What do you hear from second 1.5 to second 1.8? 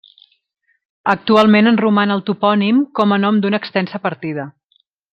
en